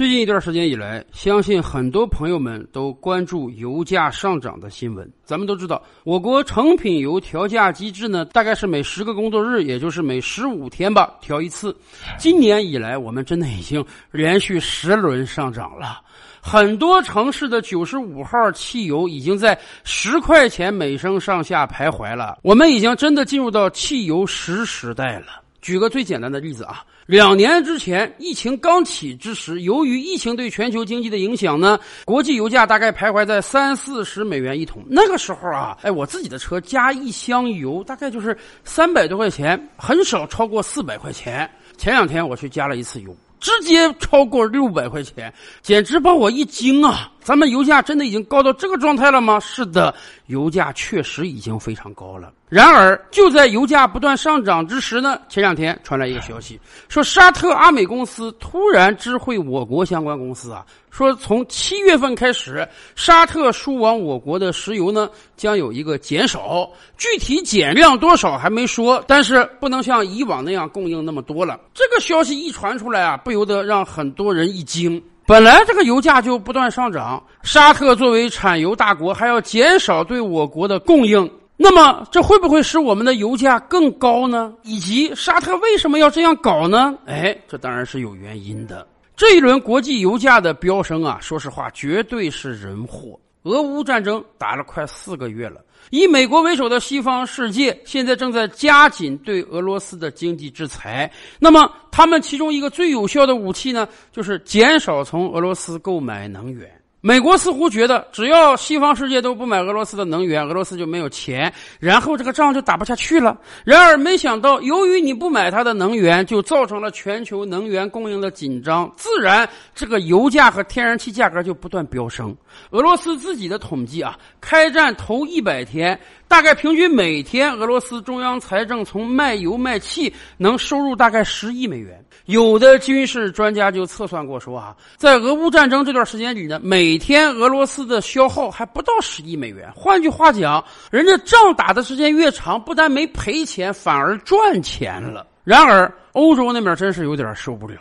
[0.00, 5.06] 最近一段时间以来，相信很多朋友们都关注油价上涨的新闻。
[5.26, 11.76] 咱们都知道，我国成品油调价机制呢，大概是每十个工作日，也就是每十五天吧，调一次。
[12.16, 16.00] 今年以来，我们真的已经连续十轮上涨了。
[16.40, 22.38] 很多城市的九十五号汽油已经在十块钱每升上下徘徊了。
[22.42, 25.42] 我们已经真的进入到汽油十时代了。
[25.60, 26.84] 举个最简单的例子啊。
[27.06, 34.84] 两年之前，疫情刚起之时，由于疫情对全球经济的影响呢，国际油价大概徘徊在三四十美元一桶。
[34.88, 41.50] 那个时候啊，哎，我自己的车加一箱油大概就是三百多块钱，很少超过四百块钱。
[41.76, 43.16] 前两天我去加了一次油。
[43.40, 45.32] 直接超过六百块钱，
[45.62, 47.10] 简直把我一惊啊！
[47.30, 49.38] 咱们油价真的已经高到这个状态了吗？
[49.38, 49.94] 是的，
[50.26, 52.32] 油价确实已经非常高了。
[52.48, 66.68] 然而，就在油价不断上涨之时呢，前两天传来一个消息，说沙特阿美公司突然知会我国相关公司啊，说从七月份开始，沙特输往我国的石油呢将有一个减少，
[66.98, 71.60] 具体减量多少还没说，但是不能像以往那样供应那么多了。
[71.72, 75.00] 这个消息一传出来啊，不由得让很多人一惊。
[75.30, 81.30] 本来这个油价就不断上涨，沙特作为产油大国，还要减少对我国的供应。
[81.56, 84.52] 那么，这会不会使我们的油价更高呢？
[84.64, 86.98] 以及沙特为什么要这样搞呢？
[87.06, 88.84] 哎，这当然是有原因的。
[89.16, 93.16] 这一轮国际油价的飙升啊，说实话，绝对是人祸。
[93.44, 101.10] 俄乌战争打了快四个月了，以美国为首的西方世界现在正在加紧对俄罗斯的经济制裁。
[101.38, 106.79] 那么，他们其中一个最有效的武器呢，就是减少从俄罗斯购买能源。
[107.02, 113.38] 美国似乎觉得，只要西方世界都不买俄罗斯的能源，俄罗斯就没有钱，然后这个仗就打不下去了。
[113.64, 122.36] 然而，没想到，由于你不买它的能源，就造成了全球能源供应的紧张，自然这个油价和天然气价格就不断飙升。
[122.70, 125.98] 俄罗斯自己的统计啊，开战头一百天。
[126.28, 132.04] 大概平均每天，俄罗斯中央财政从卖油卖气能收入大概十亿美元。
[132.26, 139.70] 有的军事专家就测算过说啊，在俄乌战争这段时间里呢，每天俄罗斯的消耗还不到十亿美元。
[139.74, 145.26] 换句话讲，人家仗打的时间越长，不但没赔钱，反而赚钱了。
[145.42, 147.80] 然而，欧洲那边真是有点受不了了。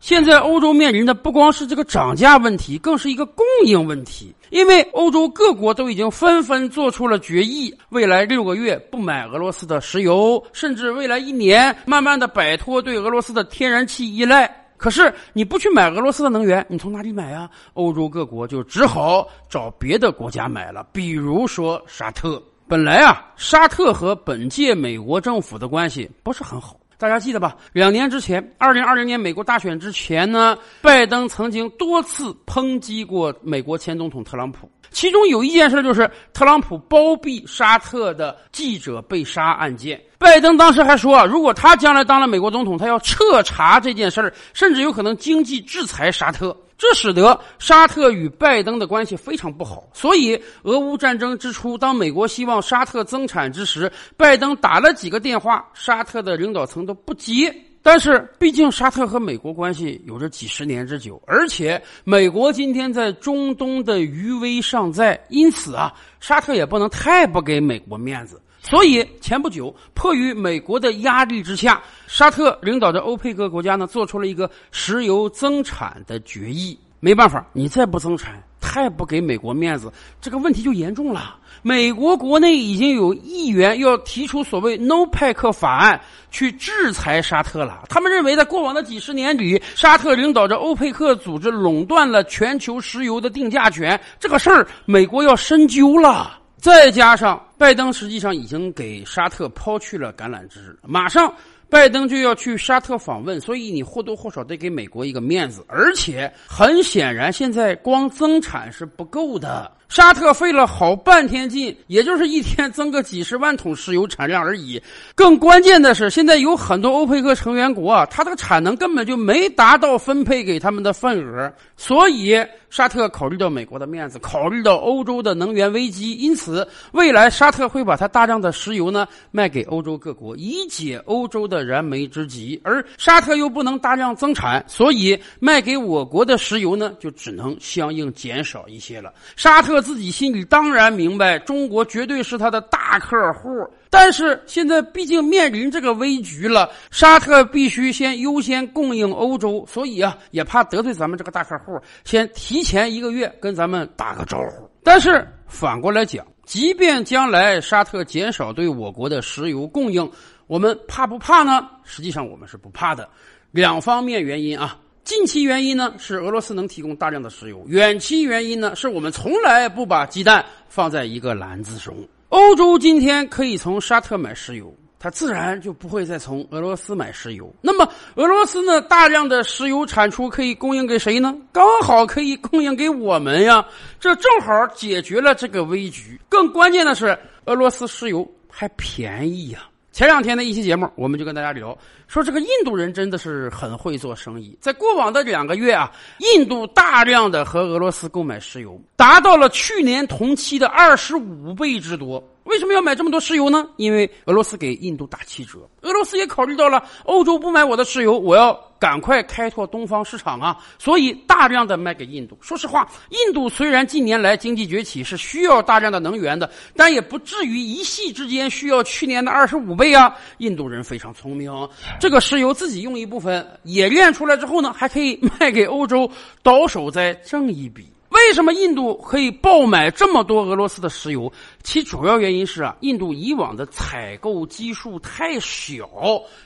[0.00, 4.32] 现在欧洲面临的不光是这个涨价问题，更是一个供应问题。
[4.50, 14.54] 因为欧洲各国都已经纷纷做出了决议，未来六个月不买俄罗斯的石油，甚至未来一年慢慢的摆脱对俄罗斯的天然气依赖。
[14.76, 17.50] 可是你不去买俄罗斯的能源，你从哪里买啊？
[17.74, 22.40] 欧洲各国就只好找别的国家买了，比如说沙特。
[22.68, 26.78] 本来啊，沙特和本届美国政府的关系不是很好。
[26.98, 27.56] 大家记得吧？
[27.72, 34.68] 两年之前，二零二零年美国大选之前呢，拜登曾经多次抨击过美国前总统特朗普。
[34.90, 40.00] 其中有一件事就是特朗普包庇沙特的记者被杀案件。
[40.18, 46.56] 拜登当时还说啊，如果他将来当了美国总统，他要彻查这件事儿，甚至有可能经济制裁沙特。
[46.76, 57.52] 这使得沙特与拜登的关系非常不好，所以俄乌战争之初，当美国希望沙特增产之时，拜登打了几个电话，沙特的领导层都不接。
[57.90, 65.90] 但是，毕竟沙特和美国关系有着几十年之久，而且美国今天在中东的余威尚在，因此啊，
[66.20, 68.38] 沙特也不能太不给美国面子。
[68.60, 76.78] 所以前不久，迫于美国的压力之下，沙特领导的欧佩克国家呢，做出了一个石油增产的决议。
[77.00, 81.36] 没办法，你再不增产，太不给美国面子，这个问题就严重了。
[81.62, 86.00] 美国国内已经有议员要提出所谓 “No 派克法案”
[86.30, 87.84] 去制裁沙特了。
[87.88, 96.38] 他们认为，在过往的几十年里，沙特领导着欧佩克组织垄断了全球石油的定价权，这个事儿美国要深究了。
[96.58, 101.32] 再加上拜登实际上已经给沙特抛去了橄榄枝，马上
[101.70, 105.64] 拜登就要去沙特访问，所以你或多或少得给美国一个面子。
[105.68, 109.70] 而且很显然，现在光增产是不够的。
[109.88, 114.80] 沙特费了好半天劲，也就是一天增个几十万桶石油产量而已。
[115.14, 121.50] 更关键的是，现在有很多欧佩克成员国啊，它的产能根本就没达到分配给他们的份额。
[121.74, 122.36] 所以，
[122.68, 132.60] 沙特考虑到美国的面子，考虑到欧洲的能源危机，因此未来沙特会把它大量的石油呢卖给欧洲各国，以解欧洲的燃眉之急。
[132.62, 139.12] 而沙特又不能大量增产，所以卖给我国的石油呢就只能相应减少一些了。
[139.34, 139.78] 沙特。
[139.88, 143.48] 自己心里当然明白，中国绝对是他的大客户。
[143.88, 154.68] 但是现在毕竟面临这个危局了，沙特必须先优先供应欧洲，所以啊，也怕得罪咱们这个大客户，先提前一个月跟咱们打个招呼。
[154.82, 160.10] 但是反过来讲，即便将来沙特减少对我国的石油供应，
[160.48, 161.68] 我们怕不怕呢？
[161.84, 163.08] 实际上我们是不怕的，
[163.52, 164.76] 两方面原因啊。
[165.04, 171.96] 近期原因呢是俄罗斯能提供大量的石油，远期原因呢是我们从来不把鸡蛋放在一个篮子中。
[172.30, 177.50] 欧洲今天可以从沙特买石油，它自然就不会再从俄罗斯买石油。
[177.62, 178.82] 那么俄罗斯呢？
[178.82, 181.34] 大量的石油产出可以供应给谁呢？
[181.52, 183.66] 刚好可以供应给我们呀！
[183.98, 186.20] 这正好解决了这个危局。
[186.28, 189.60] 更关键的是，俄罗斯石油还便宜呀。
[189.98, 194.56] 前两天的一期节目，我们就跟大家聊说，这个印度人真的是很会做生意。
[194.60, 195.90] 在过往的两个月啊，
[196.36, 202.22] 印度大量的和俄罗斯购买石油，达到了去年同期的二十五倍之多。
[202.48, 203.68] 为什么要买这么多石油呢？
[203.76, 212.38] 因为俄罗斯给印度打七折，俄罗斯也考虑到了欧洲不买我的石油，我要赶快开拓东方市场啊，所以大量的卖给印度。
[212.40, 220.16] 说实话，印度虽然近年来经济崛起，是需要大量的能源的，但也不至于一夕之间需要去年的二十五倍啊。
[220.38, 221.52] 印度人非常聪明，
[222.00, 226.10] 这个石油自己用一部分，冶炼出来之后呢，还可以卖给欧洲，
[226.42, 227.86] 到手再挣一笔。
[228.18, 231.32] 为什么印度可以爆买这么多俄罗斯的石油？
[231.62, 235.88] 其主要原因是啊，印度以往的采购基数太小，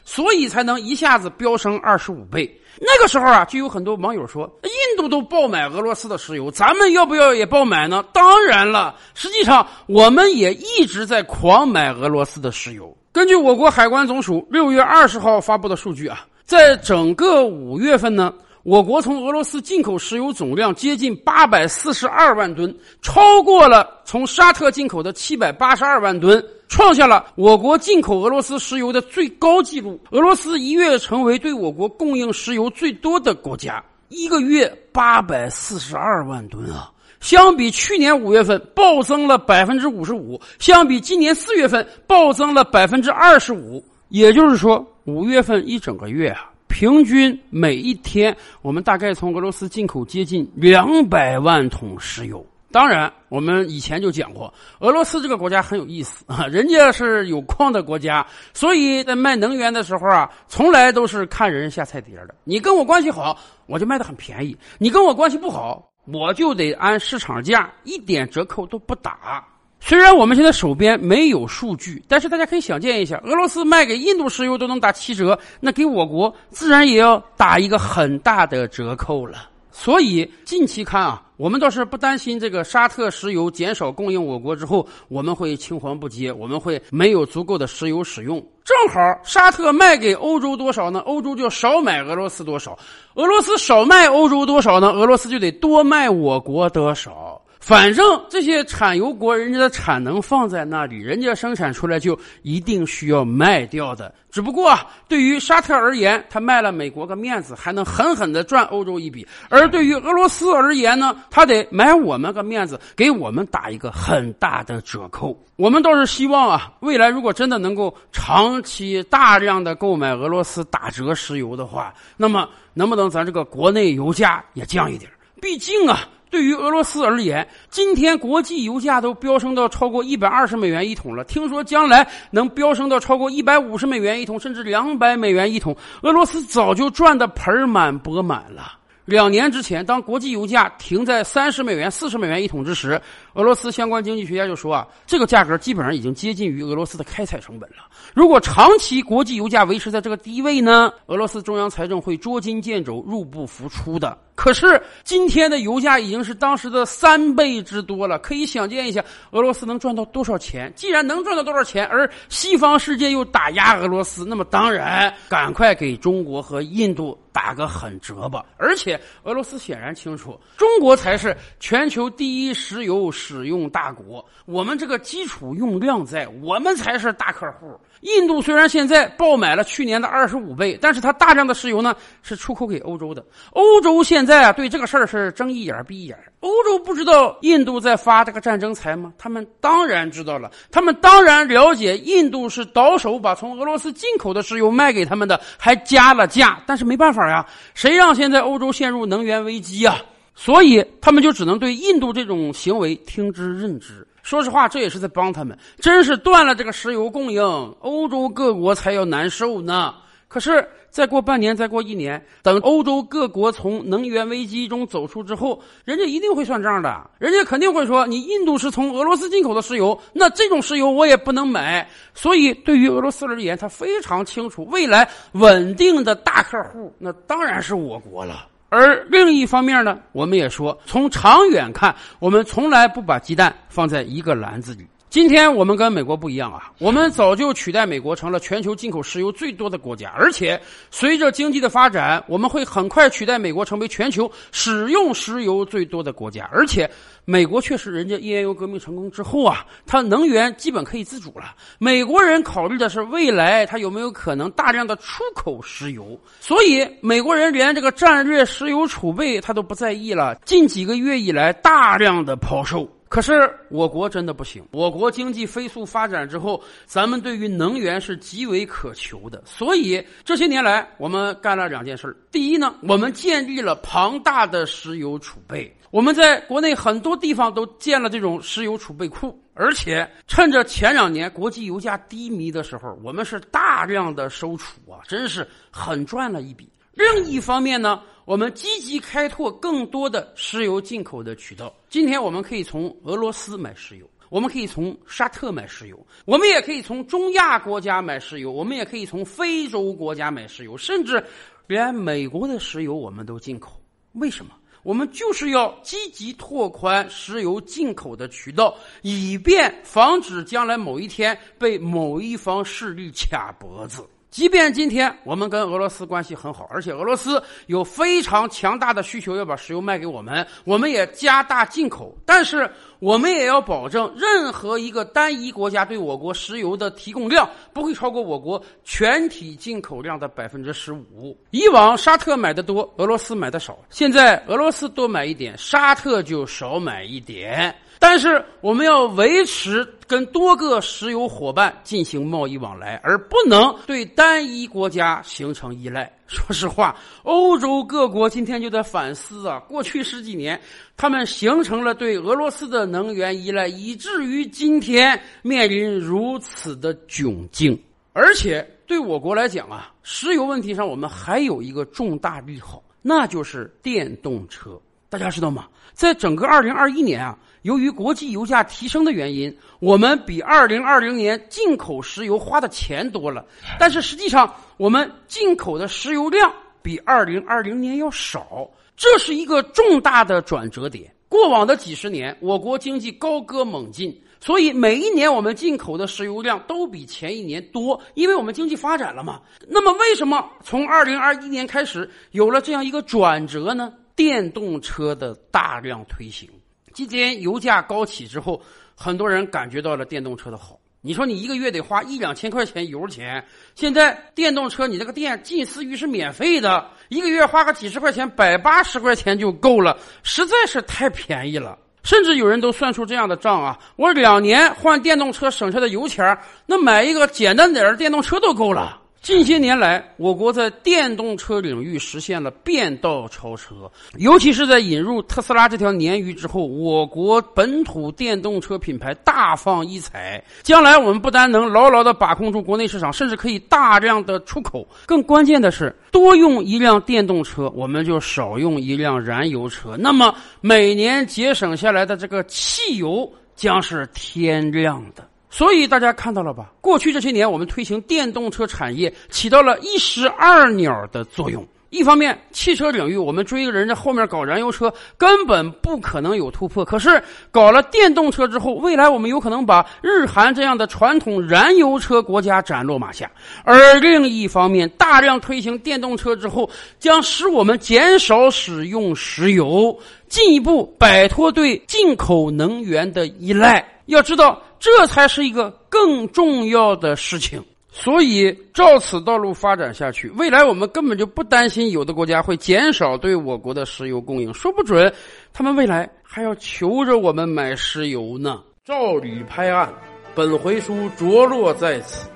[0.04, 2.48] 所以才能一下子飙升二十五倍。
[2.78, 8.04] 那个时候啊，就有很多网友说，印度都爆买俄罗斯的石油，咱们要不要也爆买呢？
[8.12, 12.96] 当然了，实际上我们也一直在狂买俄罗斯的石油。
[13.10, 18.32] 根据我国海关总署六月二十号发布的数据啊，在整个五月份呢。
[18.64, 29.98] 我国从俄罗斯进口石油总量接近八百四十二万吨，超过了从沙特进口的七百八十二万吨，创下了我国进口俄罗斯石油的最高纪录。
[30.12, 36.88] 俄罗斯一跃成为对我国供应石油最多的国家，一个月八百四十二万吨啊！
[37.18, 43.84] 相比去年五月份暴增了百分之五十五，相比今年四月份暴增了百分之二十五。
[44.08, 46.51] 也就是说，五月份一整个月啊。
[46.82, 52.44] 平均每一天，我们大概从俄罗斯进口接近两百万桶石油。
[52.72, 62.34] 当然，我们以前就讲过，俄罗斯这个国家很有意思啊， 人家是有矿的国家，所以在卖能源的时候啊，从来都是看人下菜碟的。
[62.42, 69.46] 你跟我关系好，我就卖的很便宜；你跟我关系不好，我就得按市场价一点折扣都不打。
[69.84, 79.48] 虽然我们现在手边没有数据，但是大家可以想见一下，俄罗斯卖给印度石油都能打七折，那给我国自然也要打一个很大的折扣了。
[79.72, 88.36] 所以近期看啊，我们倒是不担心这个沙特石油减少供应我国之后，我们会青黄不接，我们会没有足够的石油使用。
[88.64, 91.00] 正好沙特卖给欧洲多少呢？
[91.00, 92.70] 欧洲就少买俄罗斯多少；
[93.14, 94.92] 俄罗斯少卖欧洲多少呢？
[94.92, 97.41] 俄罗斯就得多卖我国多少。
[97.62, 104.12] 反正这些产油国，人家的产能放在那里，人家生产出来就一定需要卖掉的。
[104.32, 115.40] 只不过啊，对于沙特而言，他卖了美国个面子，还能狠狠的赚欧洲一笔；而对于俄罗斯而言呢，他得买我们个面子，给我们打一个很大的折扣。
[115.54, 125.08] 我们倒是希望啊，未来如果真的能够长期大量的购买俄罗斯打折石油的话，那么能不能咱这个国内油价也降一点？
[125.40, 126.08] 毕竟啊。
[126.32, 131.22] 对于俄罗斯而言，今天国际油价都飙升到超过一百二十美元一桶了。
[131.24, 135.76] 听说将来能飙升到超过一百五十美元一桶，甚至两百美元一桶。
[136.00, 138.78] 俄罗斯早就赚得盆满钵满了。
[139.04, 143.00] 两年之前，当国际油价停在三十美元、四十美元一桶之时，
[143.34, 147.76] 俄罗斯相关经济学家就说啊，这个价格基本上已经接近于俄罗斯的开采成本了。
[148.14, 154.16] 如果长期国际油价维持在这个低位呢，俄罗斯中央财政会捉襟见肘、入不敷出的。
[154.34, 160.72] 可是今天的油价已经是当时的三倍之多了，可以想见一下俄罗斯能赚到多少钱。
[160.76, 167.18] 既然能赚到多少钱，而西方世界又打压俄罗斯，那么当然赶快给中国和印度。
[167.32, 168.44] 打个狠折吧！
[168.58, 177.78] 而且俄罗斯显然清楚，中国才是全球第一石油使用大国，我们这个基础用量在，我们才是大客户。
[178.02, 183.24] 印度虽然现在爆买了去年的二十五倍，但是它大量的石油呢是出口给欧洲的。
[183.52, 186.18] 欧洲现在啊对这个事儿是睁一眼闭一眼。
[186.40, 189.12] 欧洲不知道印度在发这个战争财吗？
[189.16, 196.60] 他们当然知道了，他们当然了解印度是倒手把从俄罗斯进口的石油卖给他们的，还加了价。
[196.66, 199.96] 但是没办法呀，谁让现在欧洲陷入能源危机啊？
[200.34, 204.06] 所以他们就只能对印度这种行为听之任之。
[204.22, 205.56] 说实话，这也是在帮他们。
[205.78, 207.42] 真是断了这个石油供应，
[207.80, 209.94] 欧洲各国才要难受呢。
[210.28, 217.10] 可是再过半年，再过一年，等欧洲各国从能源危机中走出之后，人家一定会算账的。
[217.18, 228.48] 人家肯定会说：“你印度是从俄罗斯进口的石油，那这种石油我也不能买。”所以，对于俄罗斯而言，他非常清楚，未来稳定的大客户那当然是我国了。
[228.68, 234.86] 而另一方面呢，我们也说，从长远看，我们从来不把鸡蛋放在一个篮子里。
[235.12, 240.58] 今天我们跟美国不一样啊，我们早就取代美国成了全球进口石油最多的国家，而且
[240.90, 246.48] 随着经济的发展，我们会很快取代美国成为全球使用石油最多的国家。
[246.50, 246.90] 而且，
[247.26, 251.54] 美国确实人家页岩油革命成功之后啊，它能源基本可以自主了。
[251.78, 260.34] 美国人考虑的是未来它有没有可能大量的出口石油，所以美国人连这个战略石油储备他都不在意了。
[260.46, 262.88] 近几个月以来，大量的抛售。
[263.12, 286.66] 可是我国真的不行，我国经济飞速发展之后，咱们对于能源是极为渴求的，所以这些年来我们干了两件事第一呢，我们建立了庞大的石油储备，我们在国内很多地方都建了这种石油储备库，而且趁着前两年国际油价低迷的时候，我们是大量的收储啊，真是很赚了一笔。
[286.94, 291.74] 另一方面呢，我们积极开拓更多的石油进口的渠道。
[291.88, 301.24] 今天我们可以从俄罗斯买石油，我们可以从沙特买石油，我们也可以从中亚国家买石油，我们也可以从非洲国家买石油，甚至
[301.66, 303.80] 连美国的石油我们都进口。
[304.12, 304.52] 为什么？
[304.84, 314.04] 我们就是要积极拓宽石油进口的渠道，以便防止将来某一天被某一方势力卡脖子。
[314.32, 331.36] 即便今天我们跟俄罗斯关系很好，而且俄罗斯有非常强大的需求要把石油卖给我们，我们也加大进口，但是我们也要保证任何一个单一国家对我国石油的提供量不会超过我国全体进口量的百分之十五。
[331.50, 337.74] 以往沙特买的多，俄罗斯买的少，现在俄罗斯多买一点，沙特就少买一点。
[338.02, 346.12] 但是我们要维持跟多个石油伙伴进行贸易往来，而不能对单一国家形成依赖。
[346.26, 350.60] 说实话，欧洲各国今天就在反思啊，过去十几年
[350.96, 357.80] 他们形成了对俄罗斯的能源依赖，以至于今天面临如此的窘境。
[358.12, 364.76] 而且对我国来讲啊，石油问题上我们还有一个重大利好，那就是电动车。
[365.12, 365.66] 大家知道吗？
[365.92, 367.38] 在整个二零二一年啊。
[367.60, 373.44] 由于国际油价提升的原因，我们比二零二零年进口石油花的钱多了，
[373.78, 376.50] 但是实际上我们进口的石油量
[376.80, 378.66] 比二零二零年要少，
[378.96, 381.14] 这是一个重大的转折点。
[381.28, 389.40] 过往的几十年，我国经济高歌猛进，所以每一年我们进口的石油量都比前一年多，因为我们经济发展了嘛。
[389.68, 393.92] 那么，为什么从二零二一年开始有了这样一个转折呢？
[394.14, 396.48] 电动车的大量推行。
[396.92, 398.60] 今天油价高起之后，
[398.94, 400.78] 很多人感觉到了电动车的好。
[401.04, 411.76] 你说你一个月得花一两千块钱油钱，现在电动车你这个电近似于是免费的，一个月花个几十块钱、百八十块钱就够了，实在是太便宜了。
[412.04, 419.01] 甚至有人都算出这样的账啊，我两年换电动车省下的油钱，那买一个简单点的电动车都够了。
[419.22, 423.88] 近些年来，我国在电动车领域实现了变道超车，
[424.18, 430.42] 尤其是在引入特斯拉这条鲶鱼之后，我国本土电动车品牌大放异彩。
[430.64, 434.84] 将来我们不单能牢牢的把控住国内市场，甚至可以大量的出口。
[435.06, 439.96] 更关键的是，多用一辆电动车，我们就少用一辆燃油车。
[439.96, 445.28] 那么每年节省下来的这个汽油将是天量的。
[445.54, 446.72] 所以大家看到了吧？
[446.80, 451.62] 过去这些年，我们推行电动车产业，起到了一石二鸟的作用。
[451.92, 456.82] 一方面，汽车领域我们追一个人家后面搞燃油车，根本不可能有突破。
[456.82, 463.30] 可是搞了电动车之后，未来我们有可能把日韩这样的传统燃油车国家斩落马下。
[463.62, 466.68] 而另一方面，大量推行电动车之后，
[466.98, 469.94] 将使我们减少使用石油，
[470.28, 473.86] 进一步摆脱对进口能源的依赖。
[474.06, 474.60] 要知道。
[474.84, 477.62] 这才是一个更重要的事情，
[477.94, 485.12] 所以照此道路发展下去，未来我们根本就不担心有的国家会减少对我国的石油供应，说不准
[485.52, 488.62] 他们未来还要求着我们买石油呢。
[488.82, 489.92] 照吕拍案，
[490.34, 492.26] 本回书着落在此。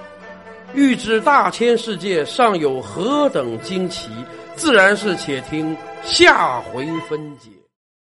[0.74, 4.10] 欲知大千世界尚有何等惊奇，
[4.56, 7.48] 自然是且听下回分解。